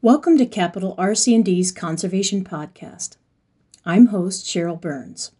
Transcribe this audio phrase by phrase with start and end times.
[0.00, 3.16] Welcome to Capital RC&D's Conservation Podcast.
[3.84, 5.32] I'm host Cheryl Burns.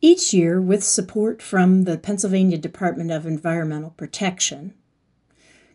[0.00, 4.72] Each year, with support from the Pennsylvania Department of Environmental Protection,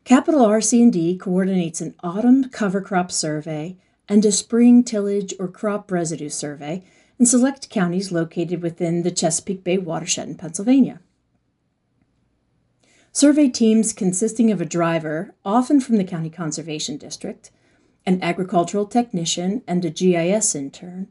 [0.05, 3.75] Capital RC&D coordinates an autumn cover crop survey
[4.07, 6.86] and a spring tillage or crop residue survey
[7.20, 11.02] in select counties located within the Chesapeake Bay watershed in Pennsylvania.
[13.14, 17.52] Survey teams consisting of a driver, often from the County Conservation District,
[18.05, 21.09] an agricultural technician, and a GIS intern,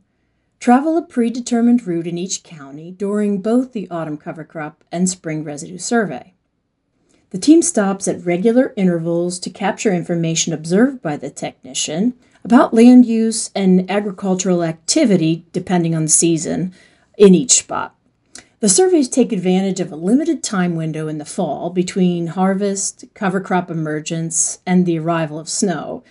[0.60, 5.44] travel a predetermined route in each county during both the autumn cover crop and spring
[5.44, 6.32] residue survey.
[7.30, 13.04] The team stops at regular intervals to capture information observed by the technician about land
[13.04, 16.72] use and agricultural activity, depending on the season,
[17.18, 17.94] in each spot.
[18.60, 23.40] The surveys take advantage of a limited time window in the fall between harvest, cover
[23.40, 26.04] crop emergence, and the arrival of snow,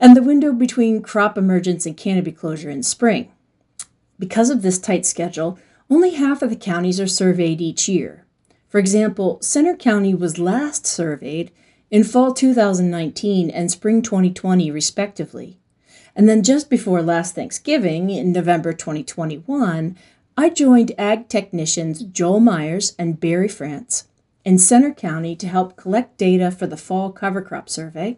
[0.00, 3.30] and the window between crop emergence and canopy closure in spring.
[4.18, 5.58] Because of this tight schedule,
[5.90, 8.24] only half of the counties are surveyed each year.
[8.70, 11.50] For example, Centre County was last surveyed
[11.90, 15.58] in fall 2019 and spring 2020, respectively.
[16.16, 19.98] And then just before last Thanksgiving, in November 2021,
[20.36, 24.08] I joined ag technicians Joel Myers and Barry France
[24.46, 28.16] in Centre County to help collect data for the fall cover crop survey,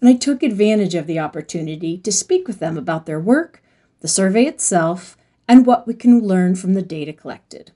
[0.00, 3.62] and I took advantage of the opportunity to speak with them about their work,
[4.00, 5.16] the survey itself,
[5.48, 7.72] and what we can learn from the data collected.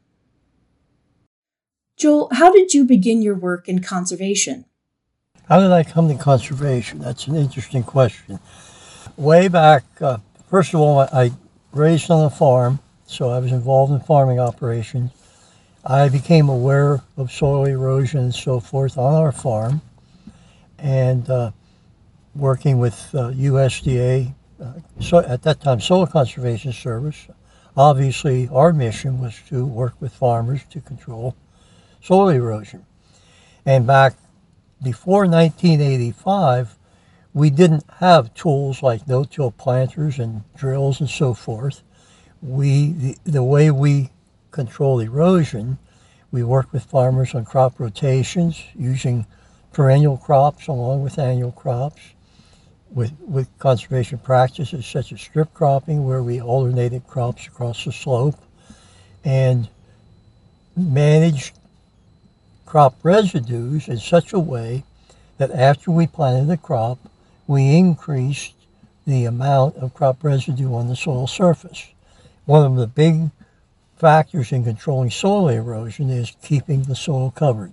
[1.96, 4.66] Joel, how did you begin your work in conservation?
[5.48, 7.00] How did I come to conservation?
[7.00, 8.38] That's an interesting question.
[9.16, 11.32] Way back, uh, first of all, I
[11.72, 15.10] raised on a farm so I was involved in farming operations.
[15.84, 19.82] I became aware of soil erosion and so forth on our farm,
[20.78, 21.50] and uh,
[22.34, 27.26] working with uh, USDA, uh, so at that time Soil Conservation Service.
[27.76, 31.34] Obviously, our mission was to work with farmers to control
[32.00, 32.86] soil erosion.
[33.66, 34.14] And back
[34.82, 36.78] before 1985,
[37.32, 41.82] we didn't have tools like no-till planters and drills and so forth
[42.44, 44.10] we the, the way we
[44.50, 45.78] control erosion,
[46.30, 49.26] we work with farmers on crop rotations using
[49.72, 52.00] perennial crops along with annual crops,
[52.90, 58.38] with, with conservation practices such as strip cropping, where we alternated crops across the slope,
[59.24, 59.68] and
[60.76, 61.58] managed
[62.66, 64.84] crop residues in such a way
[65.38, 66.98] that after we planted the crop,
[67.46, 68.54] we increased
[69.06, 71.88] the amount of crop residue on the soil surface
[72.46, 73.30] one of the big
[73.96, 77.72] factors in controlling soil erosion is keeping the soil covered.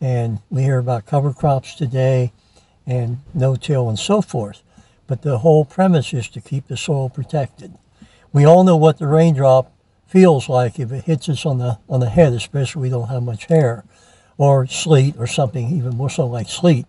[0.00, 2.32] And we hear about cover crops today
[2.86, 4.62] and no-till and so forth.
[5.06, 7.74] But the whole premise is to keep the soil protected.
[8.32, 9.72] We all know what the raindrop
[10.06, 13.22] feels like if it hits us on the on the head, especially we don't have
[13.22, 13.84] much hair,
[14.36, 16.86] or sleet or something even more so like sleet.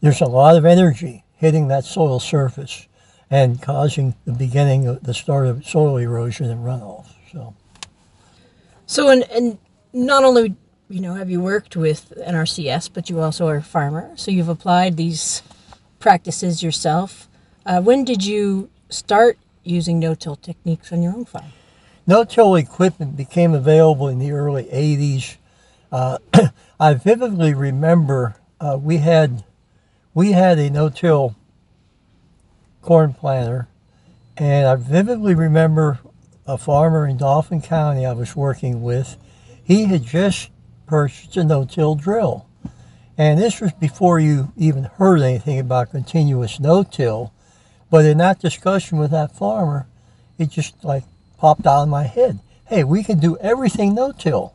[0.00, 2.86] There's a lot of energy hitting that soil surface
[3.30, 7.06] and causing the beginning of the start of soil erosion and runoff.
[7.32, 7.54] So,
[8.86, 9.58] so and and
[9.92, 10.54] not only
[10.88, 14.12] you know have you worked with NRCS, but you also are a farmer.
[14.16, 15.42] So you've applied these
[15.98, 17.28] practices yourself.
[17.64, 21.52] Uh, when did you start using no-till techniques on your own farm?
[22.06, 25.36] No-till equipment became available in the early '80s.
[25.90, 26.18] Uh,
[26.80, 29.44] I vividly remember uh, we had
[30.14, 31.34] we had a no-till
[32.86, 33.66] corn planter.
[34.36, 35.98] And I vividly remember
[36.46, 39.16] a farmer in Dauphin County I was working with.
[39.62, 40.50] He had just
[40.86, 42.46] purchased a no-till drill.
[43.18, 47.32] And this was before you even heard anything about continuous no-till.
[47.90, 49.88] But in that discussion with that farmer,
[50.38, 51.04] it just like
[51.38, 52.38] popped out of my head.
[52.66, 54.54] Hey, we can do everything no-till.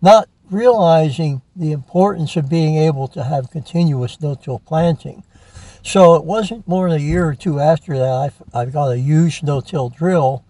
[0.00, 5.24] Not realizing the importance of being able to have continuous no-till planting.
[5.84, 8.98] So it wasn't more than a year or two after that I, I got a
[8.98, 10.42] huge no-till drill,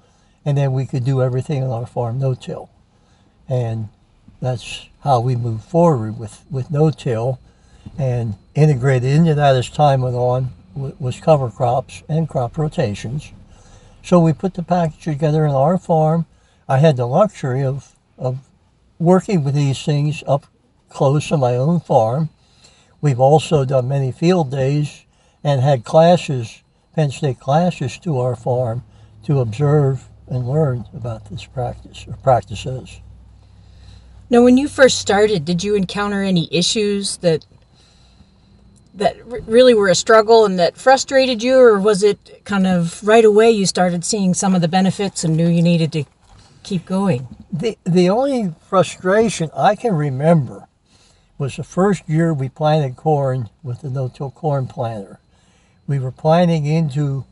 [0.45, 2.71] and then we could do everything on our farm no-till.
[3.49, 3.89] And
[4.41, 7.41] that's how we moved forward with, with no-till.
[7.99, 13.33] And integrated into that as time went on was cover crops and crop rotations.
[14.03, 16.27] So we put the package together on our farm.
[16.69, 18.39] I had the luxury of, of
[18.99, 20.47] working with these things up
[20.89, 22.31] close on my own farm.
[23.01, 25.05] We've also done many field days
[25.45, 26.63] and had classes,
[26.95, 28.83] Penn State classes to our farm
[29.25, 33.01] to observe and learn about this practice or practices.
[34.31, 37.45] Now, when you first started, did you encounter any issues that
[38.95, 43.25] that really were a struggle and that frustrated you, or was it kind of right
[43.25, 46.05] away you started seeing some of the benefits and knew you needed to
[46.63, 47.27] keep going?
[47.53, 50.69] The, the only frustration I can remember
[51.39, 55.19] was the first year we planted corn with the no-till corn planter.
[55.87, 57.27] We were planting into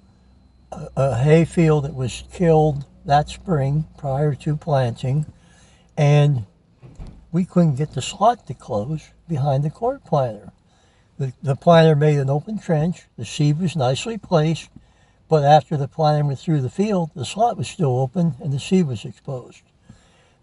[0.71, 5.27] a, a hay field that was killed that spring prior to planting,
[5.97, 6.45] and
[7.33, 10.53] we couldn't get the slot to close behind the corn planter.
[11.19, 14.69] The, the planter made an open trench, the seed was nicely placed,
[15.29, 18.61] but after the planter went through the field, the slot was still open and the
[18.61, 19.63] seed was exposed.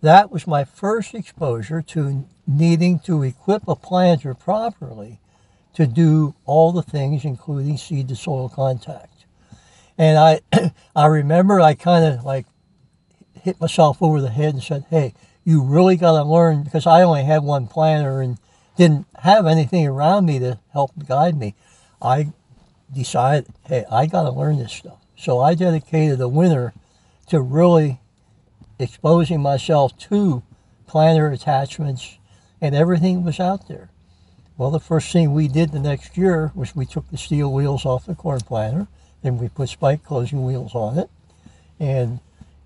[0.01, 5.19] That was my first exposure to needing to equip a planter properly
[5.73, 9.25] to do all the things, including seed to soil contact.
[9.97, 10.41] And I,
[10.95, 12.45] I remember I kind of like
[13.41, 15.13] hit myself over the head and said, "Hey,
[15.43, 18.37] you really got to learn," because I only had one planter and
[18.77, 21.55] didn't have anything around me to help guide me.
[22.01, 22.31] I
[22.93, 26.73] decided, "Hey, I got to learn this stuff." So I dedicated a winter
[27.27, 27.99] to really
[28.79, 30.43] exposing myself to
[30.87, 32.17] planter attachments,
[32.61, 33.88] and everything was out there.
[34.59, 37.85] Well, the first thing we did the next year was we took the steel wheels
[37.85, 38.87] off the corn planter,
[39.23, 41.09] and we put spike closing wheels on it,
[41.79, 42.19] and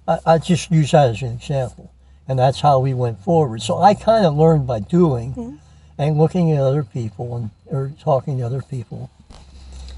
[0.08, 1.94] I, I just use that as an example,
[2.28, 3.62] and that's how we went forward.
[3.62, 5.60] So I kind of learned by doing,
[5.96, 9.12] and looking at other people and or talking to other people,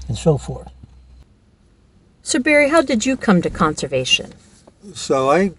[0.06, 0.70] and so forth.
[2.22, 4.34] So, Barry, how did you come to conservation?
[4.92, 5.52] So I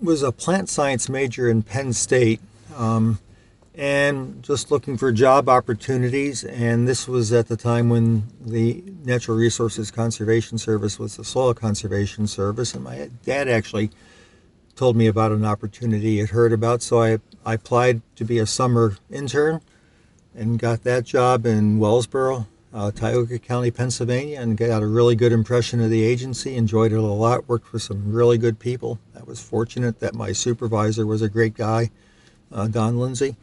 [0.00, 2.40] was a plant science major in Penn State,
[2.76, 3.18] um,
[3.74, 6.44] and just looking for job opportunities.
[6.44, 11.54] And this was at the time when the Natural Resources Conservation Service was the Soil
[11.54, 13.90] Conservation Service, and my dad actually
[14.76, 16.82] told me about an opportunity he had heard about.
[16.82, 19.60] So I, I applied to be a summer intern,
[20.34, 25.32] and got that job in Wellsboro, uh, Tioga County, Pennsylvania, and got a really good
[25.32, 26.56] impression of the agency.
[26.56, 27.48] Enjoyed it a lot.
[27.48, 28.98] Worked with some really good people.
[29.18, 31.90] I was fortunate that my supervisor was a great guy,
[32.50, 33.36] uh, Don Lindsay,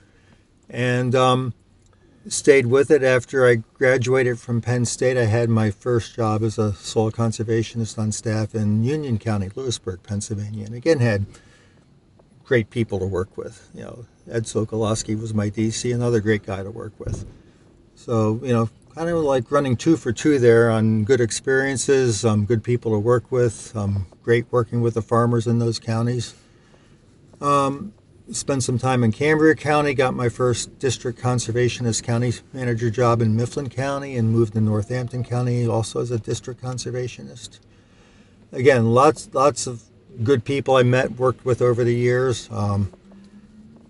[0.70, 1.54] and um,
[2.28, 5.18] stayed with it after I graduated from Penn State.
[5.18, 10.04] I had my first job as a soil conservationist on staff in Union County, Lewisburg,
[10.04, 11.26] Pennsylvania, and again had
[12.44, 13.70] great people to work with.
[13.74, 17.26] You know, Ed Sokolowski was my DC, another great guy to work with.
[17.96, 22.46] So, you know, kind of like running two for two there on good experiences, um,
[22.46, 26.34] good people to work with, um, great working with the farmers in those counties.
[27.40, 27.94] Um,
[28.32, 33.36] spent some time in Cambria County, got my first district conservationist county manager job in
[33.36, 37.60] Mifflin County, and moved to Northampton County also as a district conservationist.
[38.52, 39.84] Again, lots lots of
[40.24, 42.50] good people I met, worked with over the years.
[42.52, 42.92] Um,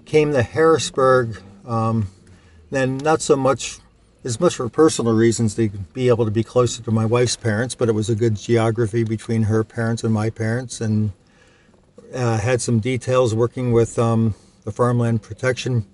[0.05, 2.07] came to Harrisburg, um,
[2.71, 3.79] then not so much
[4.23, 7.73] as much for personal reasons to be able to be closer to my wife's parents,
[7.73, 11.11] but it was a good geography between her parents and my parents, and
[12.13, 15.85] uh, had some details working with um, the farmland protection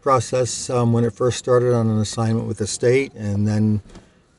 [0.00, 3.80] process um, when it first started on an assignment with the state, and then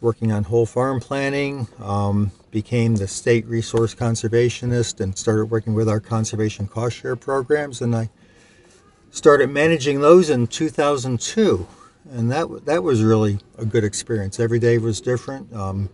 [0.02, 1.68] working on whole farm planning.
[1.82, 7.82] Um, became the state resource conservationist and started working with our conservation cost share programs,
[7.82, 8.10] and I
[9.10, 11.68] started managing those in 2002
[12.12, 14.40] and that that was really a good experience.
[14.40, 15.54] Every day was different.
[15.54, 15.90] Um,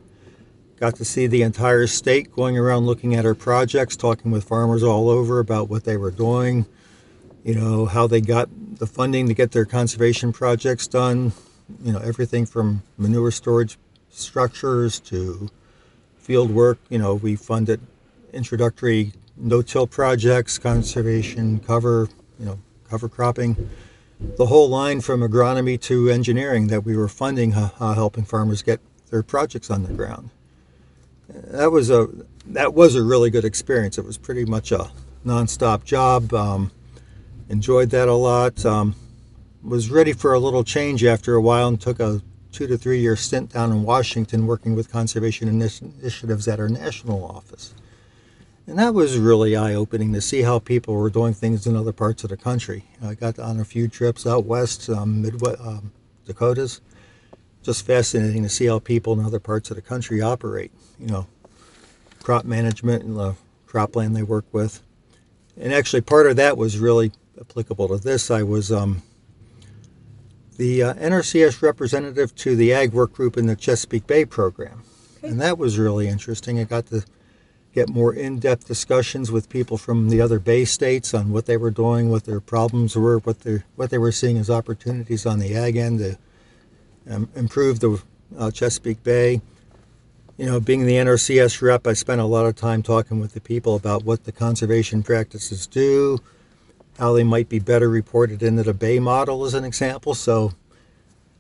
[0.80, 4.82] got to see the entire state going around looking at our projects, talking with farmers
[4.82, 6.66] all over about what they were doing,
[7.44, 11.34] you know, how they got the funding to get their conservation projects done,
[11.84, 13.78] you know, everything from manure storage
[14.10, 15.50] structures to
[16.18, 16.80] field work.
[16.90, 17.82] You know, we funded
[18.32, 22.08] introductory no-till projects, conservation cover,
[22.40, 22.60] you know,
[22.90, 23.70] cover cropping
[24.38, 28.80] the whole line from agronomy to engineering that we were funding, uh, helping farmers get
[29.10, 30.30] their projects on the ground.
[31.30, 32.08] That was a
[32.48, 33.98] that was a really good experience.
[33.98, 34.92] It was pretty much a
[35.26, 36.34] nonstop job.
[36.34, 36.72] Um,
[37.50, 38.66] enjoyed that a lot.
[38.66, 38.96] Um,
[39.64, 42.22] was ready for a little change after a while and took a
[42.52, 47.24] two to three year stint down in Washington working with conservation initiatives at our national
[47.24, 47.74] office.
[48.66, 51.92] And that was really eye opening to see how people were doing things in other
[51.92, 52.86] parts of the country.
[53.04, 55.92] I got on a few trips out west, um, Midwest, um,
[56.28, 56.80] Dakotas.
[57.62, 60.72] Just fascinating to see how people in other parts of the country operate.
[61.00, 61.28] You know,
[62.24, 63.36] crop management and the
[63.68, 64.82] cropland they work with.
[65.58, 68.32] And actually, part of that was really applicable to this.
[68.32, 69.02] I was um,
[70.58, 74.84] the uh, NRCS representative to the Ag Work Group in the Chesapeake Bay program.
[75.18, 75.28] Okay.
[75.28, 76.60] And that was really interesting.
[76.60, 77.04] I got to
[77.74, 81.72] get more in-depth discussions with people from the other Bay states on what they were
[81.72, 85.56] doing, what their problems were, what they what they were seeing as opportunities on the
[85.56, 86.18] ag end.
[87.10, 88.02] Um, improve the
[88.38, 89.42] uh, Chesapeake Bay.
[90.38, 93.42] You know, being the NRCS rep, I spent a lot of time talking with the
[93.42, 96.20] people about what the conservation practices do,
[96.98, 100.14] how they might be better reported into the Bay model, as an example.
[100.14, 100.54] So,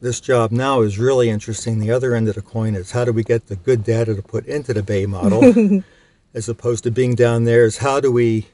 [0.01, 1.79] this job now is really interesting.
[1.79, 4.21] The other end of the coin is how do we get the good data to
[4.21, 5.83] put into the Bay model,
[6.33, 8.47] as opposed to being down there, is how do we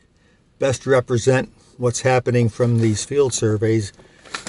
[0.60, 3.94] best represent what's happening from these field surveys,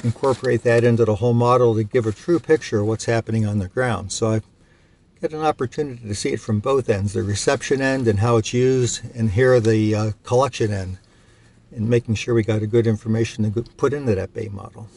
[0.03, 3.59] incorporate that into the whole model to give a true picture of what's happening on
[3.59, 4.11] the ground.
[4.11, 4.41] So I
[5.19, 8.53] get an opportunity to see it from both ends, the reception end and how it's
[8.53, 10.99] used, and here the uh, collection end,
[11.75, 14.87] and making sure we got a good information to put into that Bay model.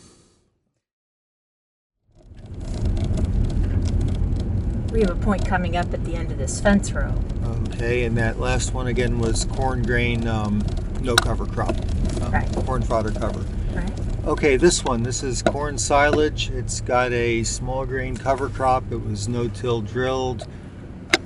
[4.93, 7.15] We have a point coming up at the end of this fence row.
[7.45, 10.65] Okay, and that last one again was corn grain, um,
[11.01, 11.77] no cover crop,
[12.21, 12.53] uh, Right.
[12.67, 13.45] corn fodder cover.
[13.73, 14.10] Right.
[14.27, 16.51] Okay, this one, this is corn silage.
[16.51, 18.85] It's got a small grain cover crop.
[18.93, 20.47] It was no-till drilled.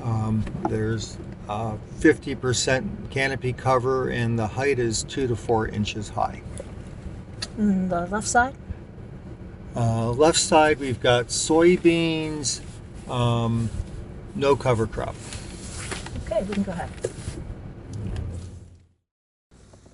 [0.00, 6.40] Um, there's uh, 50% canopy cover, and the height is two to four inches high.
[7.58, 8.54] And the left side?
[9.74, 12.60] Uh, left side, we've got soybeans,
[13.08, 13.70] um,
[14.36, 15.16] no cover crop.
[16.26, 16.90] Okay, we can go ahead.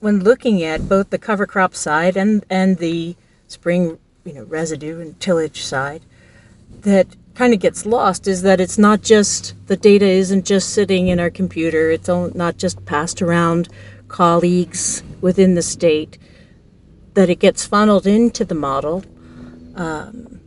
[0.01, 3.17] When looking at both the cover crop side and, and the
[3.49, 6.03] spring, you know, residue and tillage side,
[6.81, 11.09] that kind of gets lost is that it's not just the data isn't just sitting
[11.09, 11.91] in our computer.
[11.91, 13.69] It's not just passed around
[14.09, 16.19] colleagues within the state.
[17.15, 19.05] That it gets funneled into the model
[19.75, 20.41] um,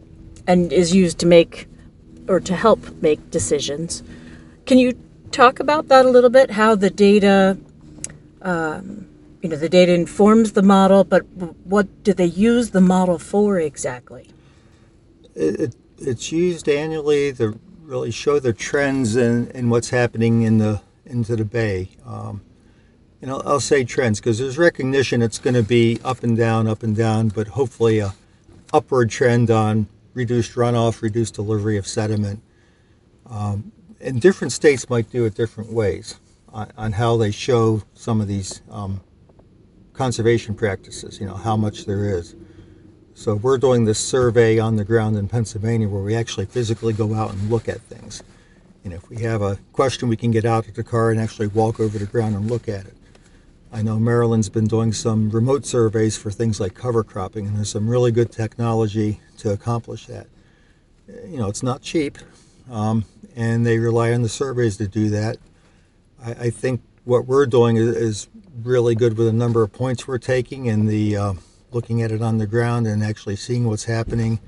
[0.48, 1.68] and is used to make
[2.28, 4.02] or to help make decisions.
[4.66, 4.94] Can you
[5.32, 6.52] talk about that a little bit?
[6.52, 7.58] How the data,
[8.42, 9.03] um,
[9.44, 11.28] you know, the data informs the model, but
[11.66, 14.30] what do they use the model for exactly?
[15.36, 20.60] It, it, it's used annually to really show the trends in, in what's happening in
[20.60, 21.90] the into the bay.
[22.06, 22.42] Um,
[23.22, 26.66] and I'll, I'll say trends because there's recognition it's going to be up and down,
[26.66, 28.14] up and down, but hopefully a
[28.72, 32.42] upward trend on reduced runoff, reduced delivery of sediment.
[33.30, 36.18] Um, and different states might do it different ways
[36.54, 39.02] on, on how they show some of these um,
[39.94, 41.20] conservation practices.
[41.20, 42.36] You know how much there is.
[43.14, 47.14] So we're doing this survey on the ground in Pennsylvania where we actually physically go
[47.14, 48.24] out and look at things.
[48.84, 51.48] And if we have a question, we can get out of the car and actually
[51.48, 52.96] walk over the ground and look at it.
[53.72, 57.70] I know Maryland's been doing some remote surveys for things like cover cropping, and there's
[57.72, 60.28] some really good technology to accomplish that.
[61.28, 62.18] You know, it's not cheap,
[62.70, 65.38] um, and they rely on the surveys to do that.
[66.24, 68.28] I, I think what we're doing is, is
[68.62, 71.34] really good with the number of points we're taking and the uh,
[71.72, 74.40] looking at it on the ground and actually seeing what's happening.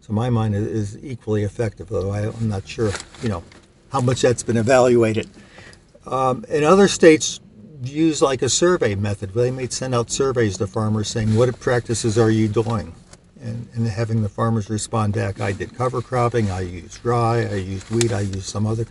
[0.00, 3.42] So my mind, is equally effective, though I, I'm not sure, you know,
[3.90, 5.30] how much that's been evaluated.
[6.06, 7.40] Um, in other states,
[7.82, 9.32] use like a survey method.
[9.32, 12.94] They may send out surveys to farmers saying, "What practices are you doing?"
[13.40, 15.40] And, and having the farmers respond back.
[15.40, 16.50] I did cover cropping.
[16.50, 17.46] I used rye.
[17.50, 18.12] I used wheat.
[18.12, 18.86] I used some other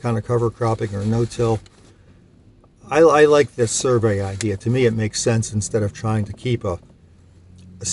[0.00, 1.60] kind of cover cropping or no-till.
[2.90, 4.56] I, I like this survey idea.
[4.58, 6.78] To me, it makes sense instead of trying to keep a,
[7.80, 7.86] a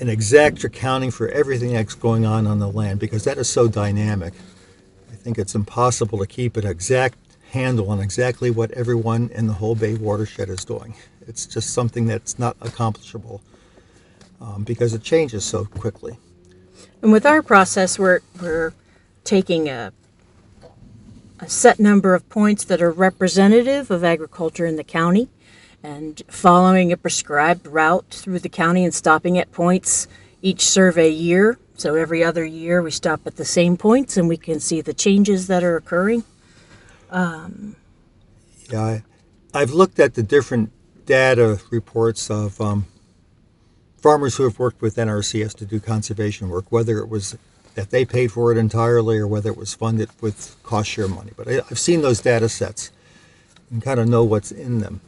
[0.00, 3.68] an exact accounting for everything that's going on on the land because that is so
[3.68, 4.34] dynamic.
[5.12, 7.18] I think it's impossible to keep an exact
[7.50, 10.96] handle on exactly what everyone in the whole Bay watershed is doing.
[11.28, 13.42] It's just something that's not accomplishable
[14.40, 16.18] um, because it changes so quickly.
[17.00, 18.72] And with our process, we're, we're
[19.22, 19.92] taking a,
[21.42, 25.28] a set number of points that are representative of agriculture in the county
[25.82, 30.06] and following a prescribed route through the county and stopping at points
[30.40, 31.58] each survey year.
[31.74, 34.94] So every other year, we stop at the same points and we can see the
[34.94, 36.22] changes that are occurring.
[38.70, 39.02] Yeah, I,
[39.52, 40.70] I've looked at the different
[41.06, 42.86] data reports of um,
[43.96, 47.36] farmers who have worked with NRCS to do conservation work, whether it was
[47.74, 51.32] that they paid for it entirely or whether it was funded with cost share money.
[51.36, 52.90] But I, I've seen those data sets
[53.70, 55.00] and kind of know what's in them.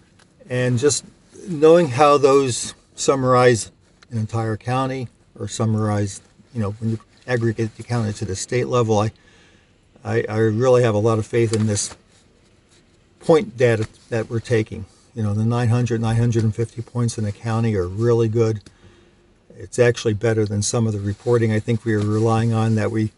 [0.49, 1.05] And just
[1.49, 3.71] knowing how those summarize
[4.11, 6.21] an entire county or summarize,
[6.55, 9.13] you know, when you aggregate the county to the state level, I,
[10.05, 11.97] I, I really have a lot of faith in this
[13.21, 14.85] point data that we're taking.
[15.15, 18.61] You know, the 900, 950 points in the county are really good.
[19.57, 22.91] It's actually better than some of the reporting I think we are relying on that
[22.91, 23.13] we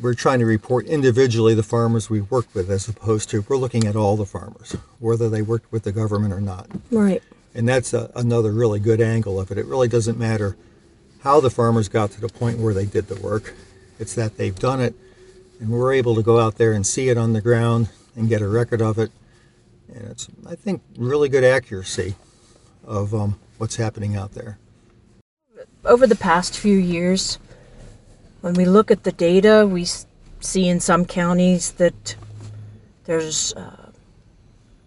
[0.00, 3.86] we're trying to report individually the farmers we work with as opposed to we're looking
[3.86, 6.68] at all the farmers, whether they worked with the government or not.
[6.90, 7.22] Right.
[7.54, 9.58] And that's a, another really good angle of it.
[9.58, 10.56] It really doesn't matter
[11.22, 13.54] how the farmers got to the point where they did the work.
[13.98, 14.94] It's that they've done it,
[15.58, 18.40] and we're able to go out there and see it on the ground and get
[18.40, 19.10] a record of it.
[19.92, 22.14] And it's, I think, really good accuracy
[22.84, 24.58] of um, what's happening out there.
[25.84, 27.38] Over the past few years,
[28.42, 29.86] when we look at the data, we
[30.40, 32.16] see in some counties that
[33.04, 33.90] there's uh,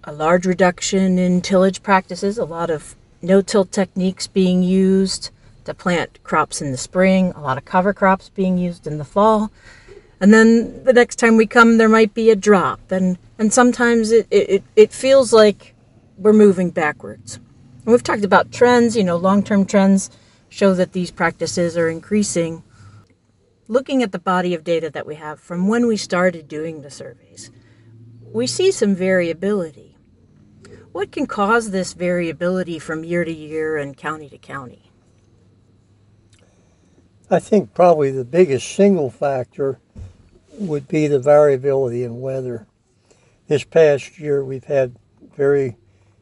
[0.04, 5.32] a large reduction in tillage practices, a lot of no-till techniques being used
[5.66, 9.06] to plant crops in the spring, a lot of cover crops being used in the
[9.06, 9.52] fall.
[10.20, 12.92] And then the next time we come, there might be a drop.
[12.92, 15.74] And, and sometimes it, it, it feels like
[16.20, 17.38] we're moving backwards.
[17.84, 20.12] And we've talked about trends, you know, long term trends
[20.54, 22.62] show that these practices are increasing.
[23.68, 26.92] Looking at the body of data that we have from when we started doing the
[26.92, 27.50] surveys,
[28.22, 29.98] we see some variability.
[30.92, 34.92] What can cause this variability from year to year and county to county?
[37.32, 39.80] I think probably the biggest single factor
[40.52, 42.68] would be the variability in weather.
[43.48, 44.98] This past year, we've had
[45.36, 45.78] very,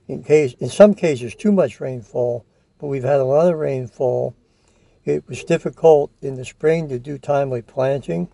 [0.07, 2.45] in case, in some cases, too much rainfall,
[2.81, 4.35] but we've had a lot of rainfall.
[5.05, 8.29] It was difficult in the spring to do timely planting.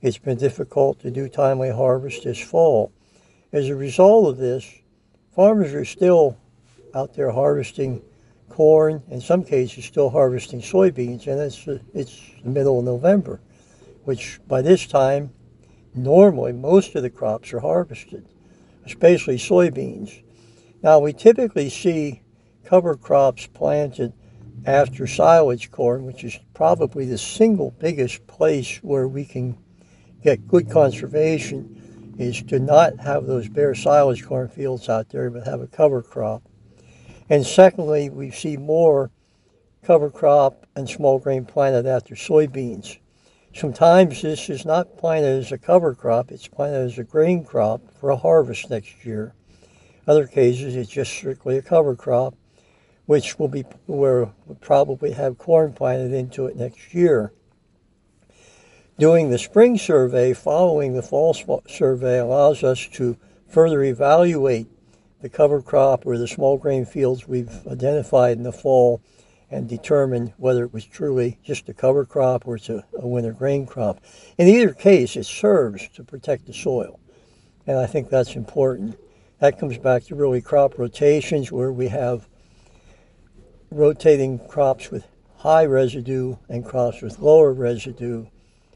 [0.00, 2.92] It's been difficult to do timely harvest this fall.
[3.52, 4.64] As a result of this,
[5.34, 6.36] farmers are still
[6.94, 8.00] out there harvesting
[8.48, 13.40] corn, in some cases still harvesting soybeans, and it's it's the middle of November,
[14.04, 15.32] which by this time,
[15.94, 18.24] normally most of the crops are harvested,
[18.86, 20.22] especially soybeans.
[20.82, 22.22] Now we typically see
[22.68, 24.12] cover crops planted
[24.66, 29.56] after silage corn, which is probably the single biggest place where we can
[30.22, 35.46] get good conservation, is to not have those bare silage corn fields out there, but
[35.46, 36.42] have a cover crop.
[37.30, 39.10] And secondly, we see more
[39.82, 42.98] cover crop and small grain planted after soybeans.
[43.54, 47.80] Sometimes this is not planted as a cover crop, it's planted as a grain crop
[47.98, 49.32] for a harvest next year.
[50.06, 52.34] Other cases, it's just strictly a cover crop,
[53.08, 57.32] which will be where we'll probably have corn planted into it next year.
[58.98, 61.34] Doing the spring survey following the fall
[61.66, 63.16] survey allows us to
[63.48, 64.66] further evaluate
[65.22, 69.00] the cover crop or the small grain fields we've identified in the fall
[69.50, 73.32] and determine whether it was truly just a cover crop or it's a, a winter
[73.32, 74.00] grain crop.
[74.36, 77.00] In either case, it serves to protect the soil,
[77.66, 78.98] and I think that's important.
[79.38, 82.28] That comes back to really crop rotations where we have
[83.70, 85.06] rotating crops with
[85.38, 88.26] high residue and crops with lower residue,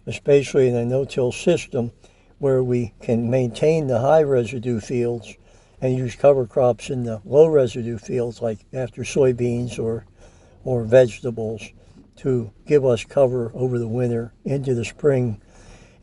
[0.07, 1.93] especially in a no-till system
[2.39, 5.37] where we can maintain the high residue fields
[5.81, 10.07] and use cover crops in the low residue fields like after soybeans or
[10.65, 11.71] or vegetables
[12.17, 15.41] to give us cover over the winter into the spring.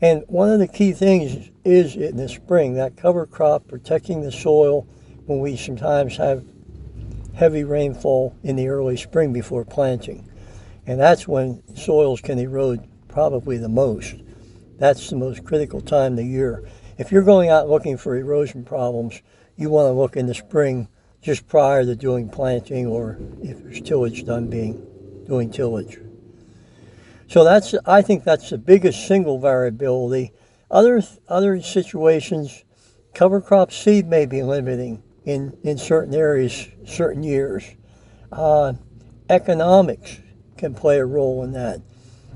[0.02, 4.32] And one of the key things is in the spring that cover crop protecting the
[4.32, 4.86] soil
[5.26, 6.44] when we sometimes have
[7.34, 10.28] heavy rainfall in the early spring before planting.
[10.86, 14.14] And that's when soils can erode probably the most.
[14.78, 16.68] That's the most critical time of the year.
[16.98, 19.20] If you're going out looking for erosion problems,
[19.56, 20.88] you want to look in the spring
[21.22, 24.86] just prior to doing planting or if there's tillage done being
[25.26, 25.98] doing tillage.
[27.28, 30.32] So that's I think that's the biggest single variability.
[30.70, 32.64] Other other situations,
[33.14, 37.64] cover crop seed may be limiting in, in certain areas, certain years.
[38.32, 38.74] Uh,
[39.28, 40.18] economics
[40.56, 41.80] can play a role in that.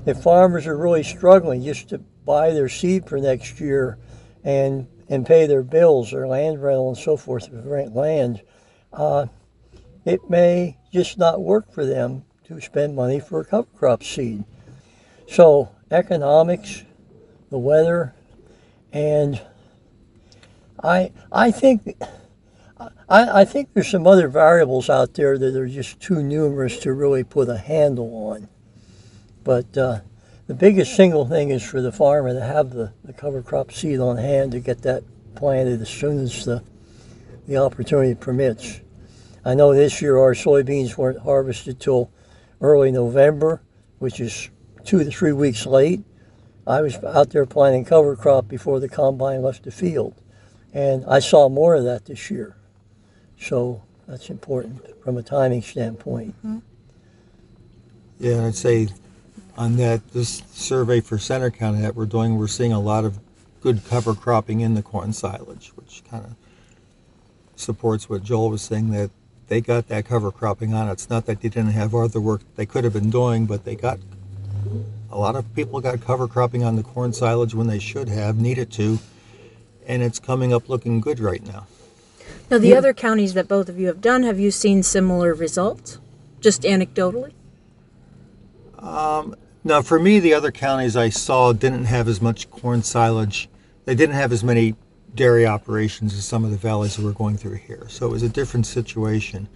[0.05, 3.97] If farmers are really struggling just to buy their seed for next year
[4.43, 8.41] and and pay their bills, their land rental and so forth, rent land,
[8.91, 9.27] uh,
[10.03, 14.43] it may just not work for them to spend money for a cover crop seed.
[15.27, 16.83] So economics,
[17.51, 18.15] the weather,
[18.91, 19.39] and
[20.83, 21.95] I I think
[22.77, 22.89] I,
[23.41, 27.23] I think there's some other variables out there that are just too numerous to really
[27.23, 28.49] put a handle on.
[29.43, 29.99] But uh,
[30.47, 33.99] the biggest single thing is for the farmer to have the, the cover crop seed
[33.99, 35.03] on hand to get that
[35.35, 36.63] planted as soon as the,
[37.47, 38.81] the opportunity permits.
[39.45, 42.11] I know this year our soybeans weren't harvested till
[42.59, 43.61] early November,
[43.99, 44.49] which is
[44.83, 46.03] two to three weeks late.
[46.67, 50.15] I was out there planting cover crop before the combine left the field,
[50.73, 52.57] and I saw more of that this year.
[53.39, 56.35] So that's important from a timing standpoint.
[58.19, 58.87] Yeah, I'd say
[59.57, 63.19] on that, this survey for Centre County that we're doing, we're seeing a lot of
[63.61, 66.35] good cover cropping in the corn silage, which kind of
[67.55, 69.11] supports what Joel was saying that
[69.47, 70.89] they got that cover cropping on.
[70.89, 73.75] It's not that they didn't have other work they could have been doing, but they
[73.75, 73.99] got
[75.11, 78.37] a lot of people got cover cropping on the corn silage when they should have
[78.37, 78.99] needed to,
[79.87, 81.67] and it's coming up looking good right now.
[82.49, 85.99] Now, the other counties that both of you have done, have you seen similar results?
[86.39, 87.33] Just anecdotally?
[89.67, 93.49] Now, for me, the other counties I saw didn't have as much corn silage.
[93.85, 94.75] They didn't have as many
[95.15, 97.87] dairy operations as some of the valleys that we're going through here.
[97.89, 99.47] So it was a different situation.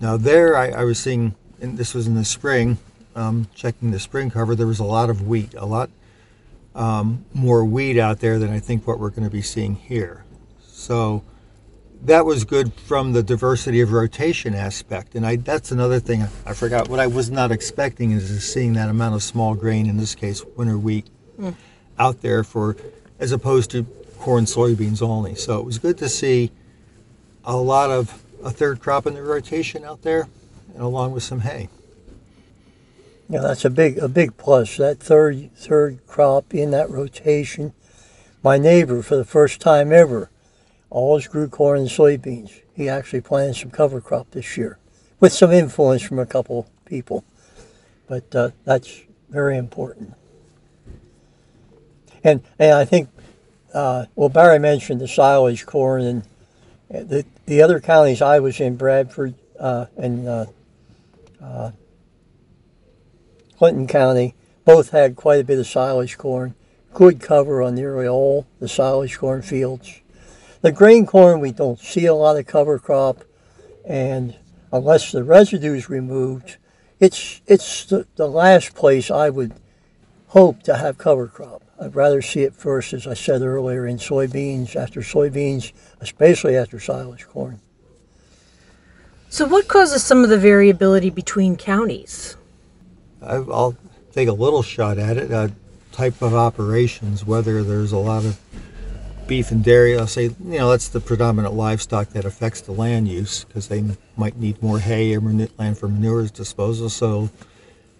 [0.00, 2.78] Now, there, I, I was seeing, and this was in the spring,
[3.14, 5.90] um, checking the spring cover, there was a lot of wheat, a lot
[6.74, 10.24] um, more wheat out there than I think what we're going to be seeing here.
[10.62, 11.22] So
[12.04, 15.14] that was good from the diversity of rotation aspect.
[15.14, 16.88] And I, that's another thing I, I forgot.
[16.88, 20.44] What I was not expecting is seeing that amount of small grain, in this case,
[20.56, 21.50] winter wheat, hmm.
[21.98, 22.76] out there for,
[23.18, 23.84] as opposed to
[24.18, 25.34] corn, soybeans only.
[25.34, 26.50] So it was good to see
[27.44, 30.28] a lot of a third crop in the rotation out there,
[30.74, 31.68] and along with some hay.
[33.28, 34.76] Yeah, that's a big a big plus.
[34.76, 37.72] That third third crop in that rotation.
[38.42, 40.30] My neighbor, for the first time ever,
[40.94, 42.62] always grew corn and soybeans.
[42.74, 44.78] He actually planted some cover crop this year,
[45.20, 47.24] with some influence from a couple people.
[48.08, 50.14] But uh, that's very important.
[52.22, 53.10] And and I think,
[53.74, 58.76] uh, well, Barry mentioned the silage corn and the the other counties I was in,
[58.76, 60.46] Bradford uh, and uh,
[63.58, 66.54] Clinton County, both had quite a bit of silage corn.
[66.92, 70.00] Good cover on nearly all the silage corn fields.
[70.64, 73.22] The grain corn, we don't see a lot of cover crop,
[73.84, 74.34] and
[74.72, 76.56] unless the residue is removed,
[76.98, 79.52] it's it's the, the last place I would
[80.28, 81.62] hope to have cover crop.
[81.78, 86.80] I'd rather see it first, as I said earlier, in soybeans, after soybeans, especially after
[86.80, 87.60] silage corn.
[89.28, 92.38] So, what causes some of the variability between counties?
[93.20, 93.76] I- I'll
[94.12, 95.30] take a little shot at it.
[95.30, 95.48] Uh,
[95.92, 98.40] type of operations, whether there's a lot of
[99.26, 103.08] beef and dairy, I'll say, you know, that's the predominant livestock that affects the land
[103.08, 103.84] use because they
[104.16, 106.88] might need more hay or land for manure disposal.
[106.88, 107.30] So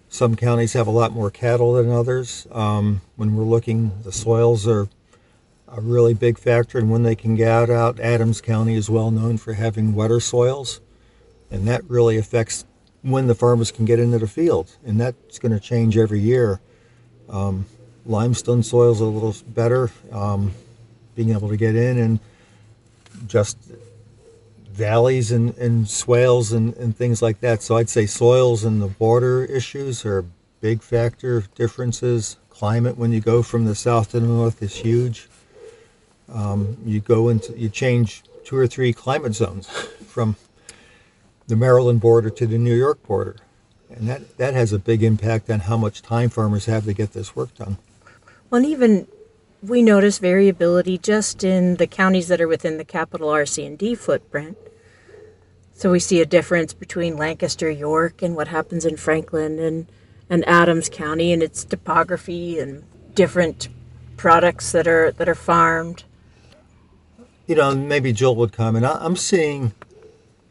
[0.09, 2.47] some counties have a lot more cattle than others.
[2.51, 4.87] Um, when we're looking, the soils are
[5.67, 7.99] a really big factor and when they can get out.
[7.99, 10.79] Adams County is well known for having wetter soils,
[11.51, 12.65] and that really affects
[13.01, 16.59] when the farmers can get into the field, and that's going to change every year.
[17.29, 17.65] Um,
[18.05, 20.53] limestone soils are a little better, um,
[21.15, 22.19] being able to get in, and
[23.27, 23.57] just
[24.75, 27.61] valleys and, and swales and, and things like that.
[27.61, 30.25] So I'd say soils and the water issues are
[30.59, 32.37] big factor differences.
[32.49, 35.27] Climate when you go from the south to the north is huge.
[36.31, 39.67] Um, you go into you change two or three climate zones
[40.07, 40.35] from
[41.47, 43.35] the Maryland border to the New York border.
[43.89, 47.13] And that, that has a big impact on how much time farmers have to get
[47.13, 47.77] this work done.
[48.49, 49.07] Well, and even
[49.67, 54.57] we notice variability just in the counties that are within the capital RC&D footprint.
[55.73, 59.87] So we see a difference between Lancaster, York, and what happens in Franklin and,
[60.29, 63.67] and Adams County, and its topography and different
[64.17, 66.05] products that are that are farmed.
[67.47, 68.85] You know, maybe Joel would comment.
[68.85, 69.73] I'm seeing,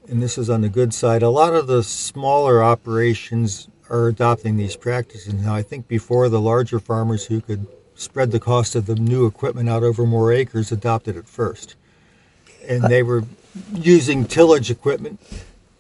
[0.09, 4.57] and this is on the good side, a lot of the smaller operations are adopting
[4.57, 5.35] these practices.
[5.35, 9.27] Now, I think before the larger farmers who could spread the cost of the new
[9.27, 11.77] equipment out over more acres adopted it first.
[12.69, 13.25] And uh, they were
[13.73, 15.21] using tillage equipment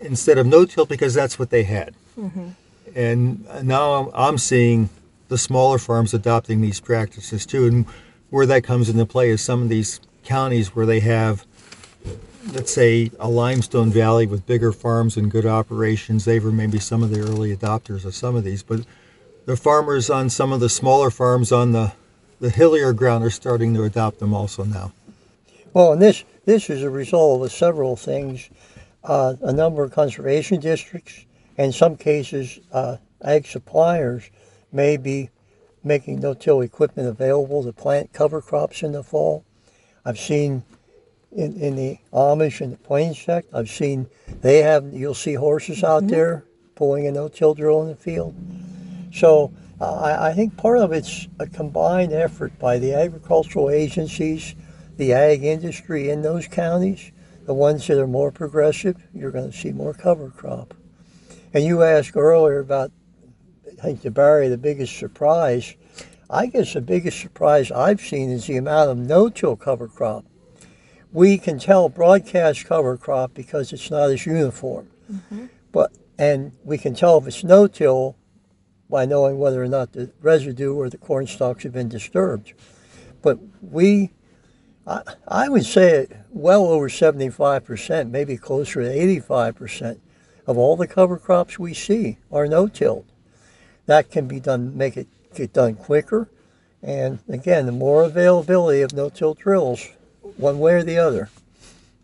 [0.00, 1.94] instead of no-till because that's what they had.
[2.18, 2.48] Mm-hmm.
[2.94, 4.90] And now I'm, I'm seeing
[5.28, 7.66] the smaller farms adopting these practices too.
[7.66, 7.86] And
[8.30, 11.44] where that comes into play is some of these counties where they have,
[12.52, 16.24] let's say, a limestone valley with bigger farms and good operations.
[16.24, 18.80] They were maybe some of the early adopters of some of these, but
[19.46, 21.92] the farmers on some of the smaller farms on the
[22.40, 24.92] the hillier ground are starting to adopt them also now.
[25.72, 28.50] Well, and this this is a result of several things.
[29.02, 31.26] Uh, a number of conservation districts,
[31.58, 34.30] and in some cases, uh, ag suppliers
[34.72, 35.28] may be
[35.82, 39.44] making no-till equipment available to plant cover crops in the fall.
[40.06, 40.62] I've seen
[41.32, 44.08] in, in the Amish and the Plains sect, I've seen
[44.40, 44.92] they have.
[44.92, 46.44] You'll see horses out there
[46.74, 48.34] pulling a no-till drill in the field.
[49.12, 54.54] So uh, I, I think part of it's a combined effort by the agricultural agencies,
[54.96, 57.10] the ag industry in those counties,
[57.46, 60.74] the ones that are more progressive, you're going to see more cover crop.
[61.52, 62.92] And you asked earlier about,
[63.66, 65.74] I think to Barry, the biggest surprise.
[66.30, 70.24] I guess the biggest surprise I've seen is the amount of no-till cover crop.
[71.12, 74.88] we can tell broadcast cover crop because it's not as uniform.
[75.72, 78.16] But and we can tell if it's no-till
[78.88, 82.52] by knowing whether or not the residue or the corn stalks have been disturbed.
[83.22, 84.10] But we,
[84.86, 89.98] I, I would say well over 75%, maybe closer to 85%
[90.46, 93.06] of all the cover crops we see are no-tilled.
[93.86, 96.28] That can be done, make it get done quicker.
[96.82, 99.88] And again, the more availability of no-till drills,
[100.36, 101.30] one way or the other,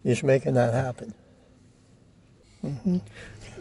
[0.05, 1.15] is making that happen.
[2.63, 2.99] hmm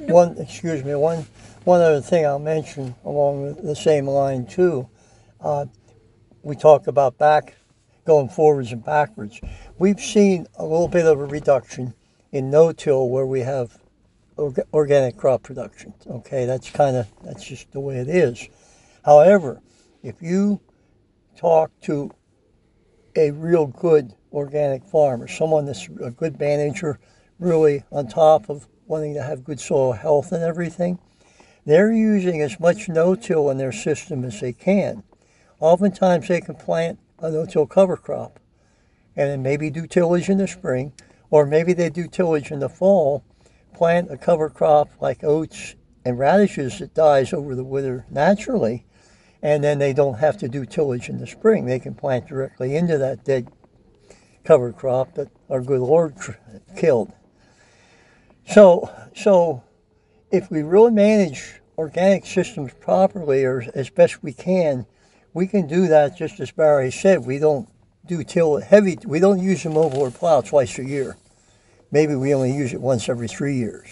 [0.07, 1.25] One, excuse me, one,
[1.65, 4.89] one other thing I'll mention along the same line too.
[5.41, 5.65] Uh,
[6.41, 7.57] we talk about back
[8.05, 9.39] going forwards and backwards.
[9.77, 11.93] We've seen a little bit of a reduction
[12.31, 13.77] in no-till where we have
[14.37, 15.93] orga- organic crop production.
[16.07, 18.47] Okay, that's kind of that's just the way it is.
[19.03, 19.61] However,
[20.01, 20.61] if you
[21.35, 22.11] talk to
[23.15, 26.99] a real good organic farmer, someone that's a good manager,
[27.37, 30.99] really on top of wanting to have good soil health and everything,
[31.65, 35.03] they're using as much no-till in their system as they can.
[35.59, 38.39] Oftentimes they can plant a no-till cover crop
[39.15, 40.91] and then maybe do tillage in the spring,
[41.29, 43.23] or maybe they do tillage in the fall,
[43.73, 48.85] plant a cover crop like oats and radishes that dies over the winter naturally,
[49.43, 51.65] and then they don't have to do tillage in the spring.
[51.65, 53.49] They can plant directly into that dead
[54.43, 56.15] cover crop that our good Lord
[56.75, 57.11] killed.
[58.49, 59.61] So, so
[60.31, 64.87] if we really manage organic systems properly or as best we can,
[65.33, 67.25] we can do that just as Barry said.
[67.25, 67.69] We don't
[68.07, 68.97] do till heavy.
[69.05, 71.15] We don't use a moldboard plow twice a year.
[71.91, 73.87] Maybe we only use it once every three years.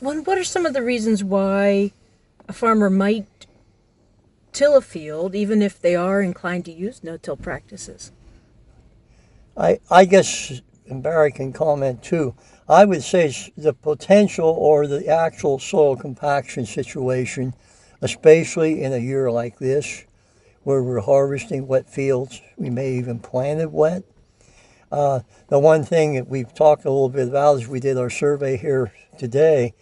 [0.00, 1.92] Well, what are some of the reasons why
[2.48, 3.46] a farmer might
[4.52, 8.12] till a field, even if they are inclined to use no-till practices?
[9.56, 12.34] I, I guess, and Barry can comment too.
[12.72, 17.52] I would say the potential or the actual soil compaction situation,
[18.00, 20.06] especially in a year like this,
[20.62, 24.04] where we're harvesting wet fields, we may even plant it wet.
[24.90, 28.08] Uh, the one thing that we've talked a little bit about is we did our
[28.08, 29.74] survey here today.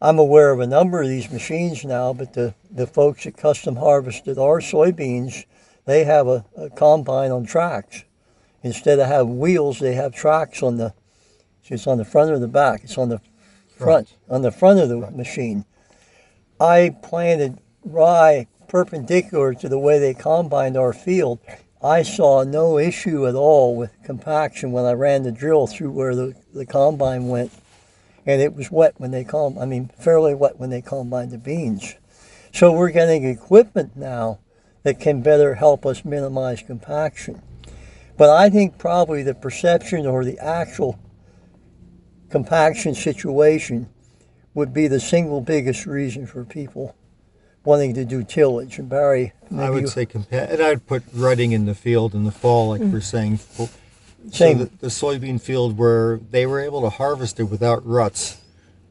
[0.00, 3.74] I'm aware of a number of these machines now, but the, the folks that custom
[3.74, 5.46] harvested our soybeans,
[5.84, 8.04] they have a, a combine on tracks
[8.62, 10.94] instead of having wheels, they have tracks on the.
[11.68, 12.84] It's on the front or the back.
[12.84, 13.20] It's on the
[13.76, 15.64] front, on the front of the machine.
[16.60, 21.38] I planted rye perpendicular to the way they combined our field.
[21.82, 26.14] I saw no issue at all with compaction when I ran the drill through where
[26.14, 27.52] the, the combine went,
[28.24, 29.58] and it was wet when they com.
[29.58, 31.94] I mean, fairly wet when they combined the beans.
[32.52, 34.38] So we're getting equipment now
[34.82, 37.42] that can better help us minimize compaction.
[38.16, 40.98] But I think probably the perception or the actual
[42.34, 43.88] compaction situation
[44.54, 46.96] would be the single biggest reason for people
[47.62, 48.76] wanting to do tillage.
[48.76, 52.12] And Barry, maybe I would you- say compa- and I'd put rutting in the field
[52.12, 53.02] in the fall, like we're mm.
[53.04, 53.38] saying.
[53.38, 53.68] So
[54.32, 54.58] Same.
[54.58, 58.38] the, the soybean field where they were able to harvest it without ruts,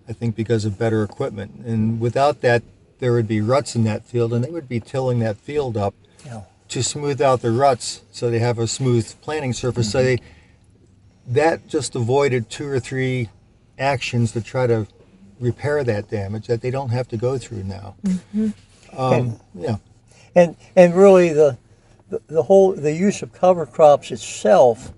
[0.07, 1.65] I think because of better equipment.
[1.65, 2.63] And without that,
[2.99, 5.95] there would be ruts in that field, and they would be tilling that field up
[6.25, 6.43] Yeah.
[6.69, 9.91] to smooth out the ruts, so they have a smooth planting surface.
[9.91, 10.07] So mm-hmm.
[10.07, 10.17] they
[11.27, 13.29] that just avoided two or three
[13.79, 14.87] actions to try to
[15.39, 17.95] repair that damage that they don't have to go through now.
[18.95, 19.77] Um, yeah.
[20.35, 21.57] and and really the,
[22.09, 24.93] the the whole the use of cover crops itself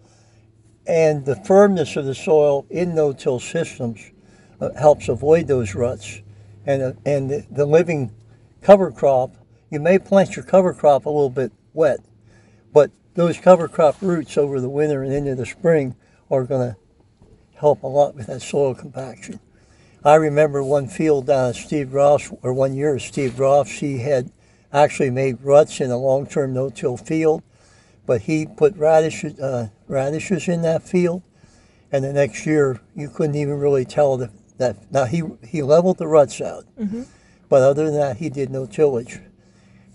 [0.88, 4.12] and the firmness of the soil in no-till systems
[4.60, 6.22] uh, helps avoid those ruts
[6.66, 8.12] and uh, and the, the living
[8.62, 9.36] cover crop
[9.70, 12.00] you may plant your cover crop a little bit wet
[12.74, 15.96] but those cover crop roots over the winter and into the spring
[16.30, 16.78] are going to
[17.56, 19.40] help a lot with that soil compaction
[20.06, 23.98] I remember one field down at Steve Ross, or one year at Steve Ross, he
[23.98, 24.30] had
[24.72, 27.42] actually made ruts in a long-term no-till field,
[28.06, 31.24] but he put radishes, uh, radishes in that field,
[31.92, 34.30] and the next year you couldn't even really tell that.
[34.60, 36.66] that now he he leveled the ruts out,
[37.50, 39.20] but other than that he did no tillage,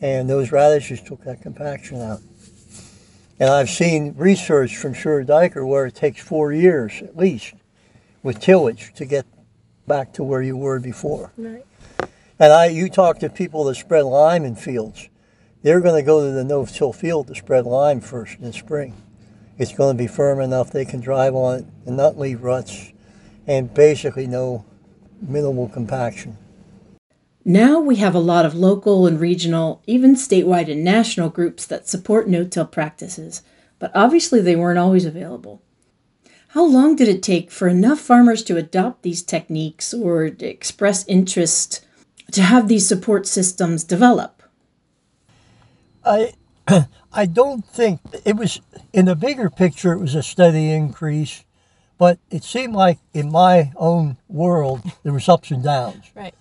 [0.01, 2.21] and those radishes took that compaction out.
[3.40, 7.55] And I've seen research from Sjoerd Duiker where it takes four years at least
[8.22, 9.24] with tillage to get
[9.88, 11.33] back to where you were before.
[11.38, 11.64] Right.
[12.38, 15.09] And I, you talk to people that spread lime in fields,
[15.62, 18.94] they're going to go to the no-till field to spread lime first in the spring.
[19.59, 22.92] It's going to be firm enough they can drive on it and not leave ruts,
[23.46, 24.64] and basically no
[25.20, 26.38] minimal compaction.
[27.44, 31.88] Now we have a lot of local and regional, even statewide and national groups that
[31.88, 33.42] support no till practices,
[33.79, 35.62] but obviously they weren't always available.
[36.48, 41.87] How long did it take for enough farmers to adopt these techniques or express interest
[42.33, 44.42] to have these support systems develop?
[46.05, 46.35] I
[47.12, 48.61] I don't think it was
[48.92, 49.92] in the bigger picture.
[49.92, 51.44] It was a steady increase,
[51.98, 56.11] but it seemed like in my own world there was ups and downs.
[56.14, 56.35] Right.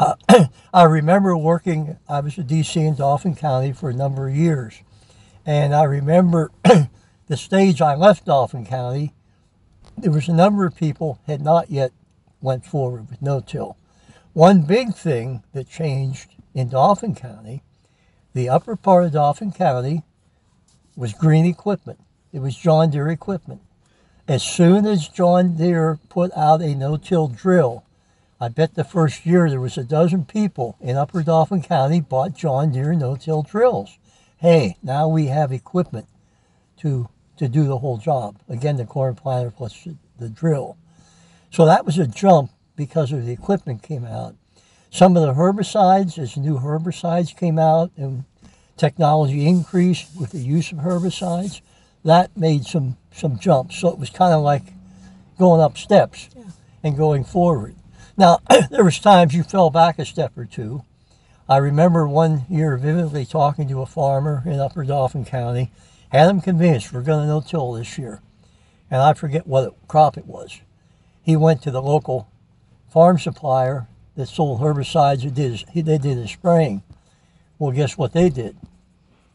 [0.00, 0.14] Uh,
[0.72, 1.98] I remember working.
[2.08, 4.80] I was a DC in Dauphin County for a number of years,
[5.44, 6.50] and I remember
[7.26, 9.12] the stage I left Dauphin County.
[9.98, 11.92] There was a number of people had not yet
[12.40, 13.76] went forward with no-till.
[14.32, 17.62] One big thing that changed in Dauphin County,
[18.32, 20.02] the upper part of Dauphin County
[20.96, 22.00] was green equipment.
[22.32, 23.60] It was John Deere equipment.
[24.26, 27.84] As soon as John Deere put out a no-till drill,
[28.42, 32.34] I bet the first year there was a dozen people in Upper Dauphin County bought
[32.34, 33.98] John Deere no-till drills.
[34.38, 36.06] Hey, now we have equipment
[36.78, 38.36] to to do the whole job.
[38.48, 40.76] Again, the corn planter plus the drill.
[41.50, 44.36] So that was a jump because of the equipment came out.
[44.90, 48.24] Some of the herbicides, as new herbicides came out and
[48.76, 51.62] technology increased with the use of herbicides,
[52.04, 53.78] that made some, some jumps.
[53.78, 54.64] So it was kind of like
[55.38, 56.44] going up steps yeah.
[56.82, 57.74] and going forward.
[58.20, 60.84] Now, there was times you fell back a step or two.
[61.48, 65.72] I remember one year vividly talking to a farmer in Upper Dauphin County,
[66.10, 68.20] had him convinced we're going to no-till this year.
[68.90, 70.60] And I forget what crop it was.
[71.22, 72.28] He went to the local
[72.92, 76.82] farm supplier that sold herbicides that did they did his spraying.
[77.58, 78.54] Well, guess what they did?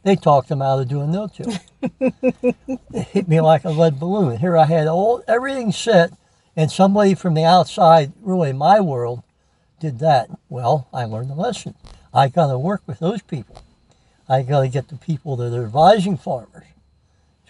[0.03, 1.53] They talked him out of doing no-till.
[1.99, 4.37] it hit me like a lead balloon.
[4.37, 6.11] Here I had all everything set,
[6.55, 9.23] and somebody from the outside, really my world,
[9.79, 10.29] did that.
[10.49, 11.75] Well, I learned a lesson.
[12.13, 13.61] I got to work with those people.
[14.27, 16.65] I got to get the people that are advising farmers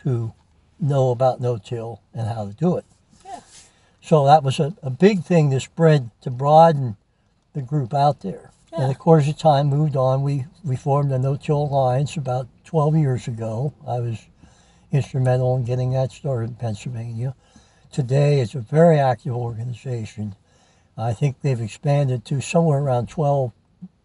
[0.04, 0.34] to
[0.80, 2.86] know about no-till and how to do it.
[4.06, 6.96] So that was a, a big thing to spread, to broaden
[7.54, 8.52] the group out there.
[8.72, 8.84] Yeah.
[8.84, 12.98] And of course, as time moved on, we, we formed a No-Till Alliance about 12
[12.98, 13.74] years ago.
[13.88, 14.28] I was
[14.91, 17.34] instrumental in getting that started in Pennsylvania.
[17.95, 20.36] Today, is a very active organization.
[20.97, 23.53] I think they've expanded to somewhere around 12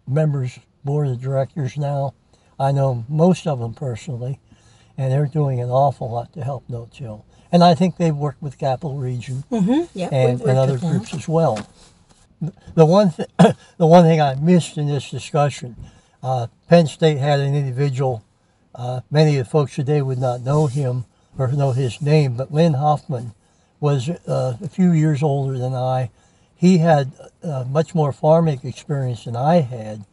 [0.06, 2.14] members, board of directors now.
[2.56, 4.38] I know most of them personally,
[4.96, 7.26] and they're doing an awful lot to help no-till.
[7.50, 9.98] And I think they've worked with Capital Region mm-hmm.
[9.98, 11.66] yeah, and, and other groups as well.
[12.76, 13.28] The one, th-
[13.76, 15.74] the one thing I missed in this discussion,
[16.22, 18.22] uh, Penn State had an individual,
[18.72, 22.52] uh, many of the folks today would not know him or know his name, but
[22.52, 23.34] Lynn Hoffman
[23.80, 26.10] was uh, a few years older than I.
[26.54, 27.12] He had
[27.42, 30.04] uh, much more farming experience than I had,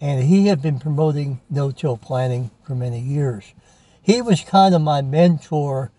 [0.00, 3.54] and he had been promoting no-till planting for many years.
[4.02, 5.90] He was kind of my mentor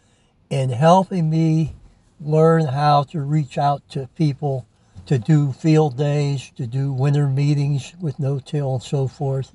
[0.49, 1.73] in helping me
[2.21, 4.67] learn how to reach out to people
[5.07, 9.53] to do field days, to do winter meetings with no-till and so forth.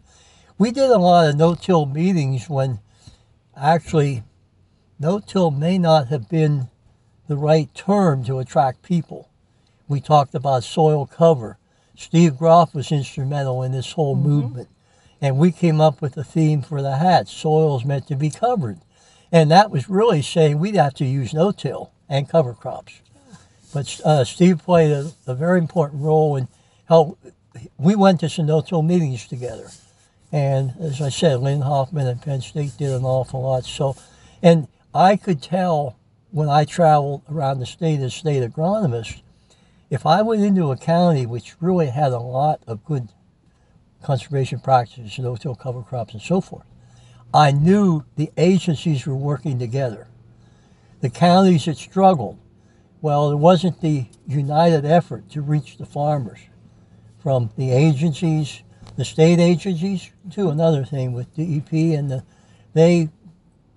[0.58, 2.80] We did a lot of no-till meetings when
[3.56, 4.22] actually
[4.98, 6.68] no-till may not have been
[7.32, 9.30] the right term to attract people.
[9.88, 11.56] We talked about soil cover.
[11.96, 14.28] Steve Groff was instrumental in this whole mm-hmm.
[14.28, 14.68] movement.
[15.22, 17.28] And we came up with a theme for the hat.
[17.28, 18.80] soils meant to be covered.
[19.30, 23.00] And that was really saying we'd have to use no-till and cover crops.
[23.72, 26.48] But uh, Steve played a, a, very important role in
[26.90, 27.16] how
[27.78, 29.70] we went to some no-till meetings together.
[30.30, 33.64] And as I said, Lynn Hoffman at Penn State did an awful lot.
[33.64, 33.96] So,
[34.42, 35.96] and I could tell
[36.32, 39.20] when I traveled around the state as state agronomist,
[39.90, 43.10] if I went into a county which really had a lot of good
[44.02, 46.64] conservation practices, no-till cover crops and so forth,
[47.34, 50.08] I knew the agencies were working together.
[51.00, 52.38] The counties that struggled,
[53.02, 56.38] well, there wasn't the united effort to reach the farmers
[57.18, 58.62] from the agencies,
[58.96, 62.24] the state agencies, to another thing with DEP, and the,
[62.72, 63.10] they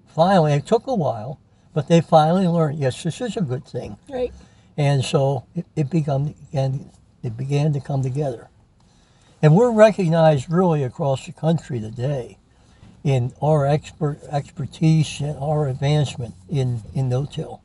[0.08, 1.39] finally, it took a while,
[1.76, 3.98] but they finally learned, yes, this is a good thing.
[4.10, 4.34] Right.
[4.78, 8.50] And so it, it, began, it began to come together.
[9.42, 12.38] And we're recognized really across the country today
[13.04, 17.62] in our expert expertise and our advancement in, in no-till.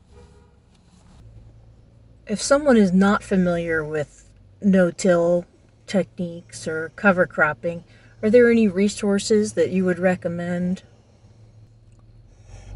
[2.27, 4.29] If someone is not familiar with
[4.61, 5.45] no-till
[5.87, 7.85] techniques or cover cropping,
[8.21, 10.83] are there any resources that you would recommend?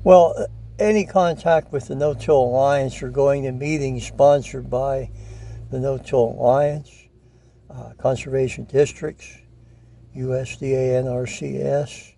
[0.03, 0.47] Well,
[0.79, 5.09] any contact with the No-Till Alliance or going to meetings sponsored by
[5.71, 6.91] the No-Till Alliance,
[7.69, 9.27] uh, conservation districts,
[10.15, 12.13] USDA NRCS,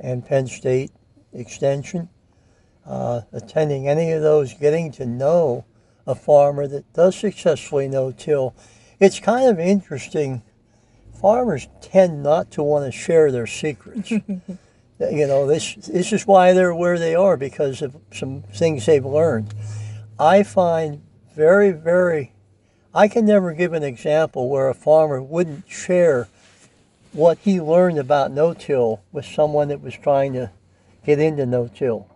[0.00, 0.92] and Penn State
[1.32, 2.08] Extension.
[2.86, 5.64] uh, attending any of those, getting to know
[6.06, 8.54] a farmer that does successfully no-till.
[9.00, 10.42] It's kind of interesting.
[11.20, 14.12] Farmers tend not to want to share their secrets.
[14.98, 19.04] you know, this this is why they're where they are because of some things they've
[19.04, 19.54] learned.
[20.18, 21.02] I find
[21.34, 22.32] very, very
[22.96, 26.28] I can never give an example where a farmer wouldn't share
[27.12, 30.50] what he learned about no-till with someone that was trying to
[31.04, 32.08] get into no-till.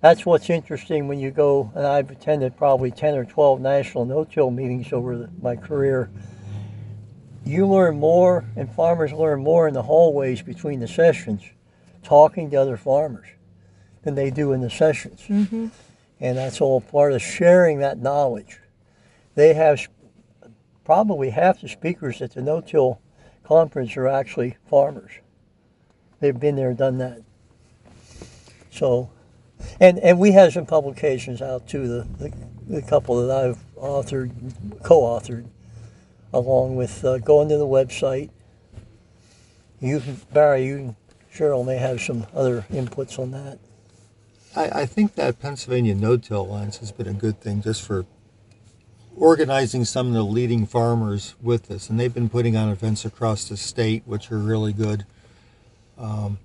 [0.00, 4.50] That's what's interesting when you go, and I've attended probably 10 or 12 national no-till
[4.50, 6.08] meetings over the, my career.
[7.44, 11.42] You learn more, and farmers learn more in the hallways between the sessions,
[12.04, 13.26] talking to other farmers,
[14.02, 15.22] than they do in the sessions.
[15.28, 15.68] Mm-hmm.
[16.20, 18.60] And that's all part of sharing that knowledge.
[19.34, 19.88] They have
[20.84, 23.00] probably half the speakers at the no-till
[23.42, 25.12] conference are actually farmers.
[26.20, 27.22] They've been there, done that.
[28.70, 29.10] So,
[29.80, 31.86] and and we have some publications out too.
[31.86, 32.32] The the,
[32.68, 34.32] the couple that I've authored,
[34.82, 35.46] co-authored,
[36.32, 38.30] along with uh, going to the website.
[39.80, 40.96] You, can, Barry, you, and
[41.34, 43.58] Cheryl may have some other inputs on that.
[44.54, 48.06] I, I think that Pennsylvania no-till alliance has been a good thing just for
[49.16, 53.48] organizing some of the leading farmers with us, and they've been putting on events across
[53.48, 55.06] the state, which are really good.
[55.98, 56.38] Um,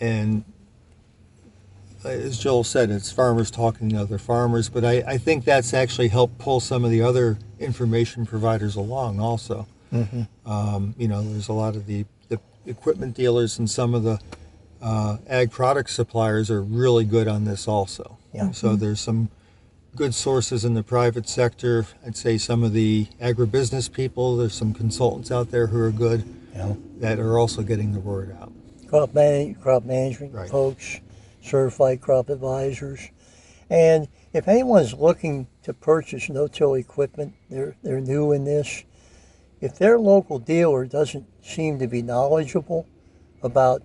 [0.00, 0.44] and
[2.04, 6.08] as Joel said, it's farmers talking to other farmers, but I, I think that's actually
[6.08, 9.66] helped pull some of the other information providers along also.
[9.92, 10.50] Mm-hmm.
[10.50, 14.18] Um, you know, there's a lot of the, the equipment dealers and some of the
[14.82, 18.18] uh, ag product suppliers are really good on this also.
[18.32, 18.50] Yeah.
[18.50, 19.30] So there's some
[19.96, 21.86] good sources in the private sector.
[22.04, 26.24] I'd say some of the agribusiness people, there's some consultants out there who are good
[26.54, 26.74] Yeah.
[26.98, 28.52] that are also getting the word out.
[28.88, 30.48] crop, man- crop management Right.
[30.50, 31.00] folks,
[31.42, 33.00] certified crop advisors.
[33.70, 38.84] And if anyone's looking to purchase no-till equipment, they're, they're new in this.
[39.60, 42.86] If their local dealer doesn't seem to be knowledgeable
[43.42, 43.82] about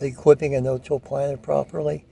[0.00, 2.04] equipping a no-till planter properly,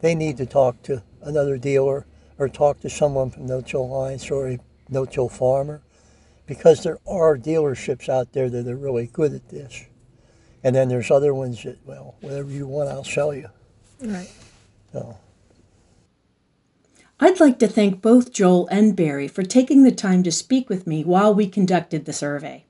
[0.00, 2.06] they need to talk to another dealer
[2.38, 4.58] or talk to someone from No-Till Alliance or a
[4.88, 5.82] no-till farmer
[6.46, 9.86] because there are dealerships out there that are really good at this.
[10.62, 13.48] And then there's other ones that, well, whatever you want, I'll sell you.
[14.00, 14.30] Right.
[14.92, 15.18] So,
[17.20, 20.86] I'd like to thank both Joel and Barry for taking the time to speak with
[20.86, 22.64] me while we conducted the survey.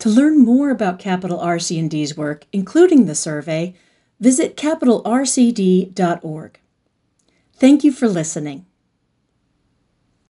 [0.00, 3.74] To learn more about Capital RC&D's work, including the survey,
[4.20, 6.60] visit capitalrcd.org.
[7.54, 8.66] Thank you for listening.